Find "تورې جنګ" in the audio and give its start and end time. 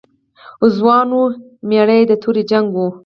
2.21-2.67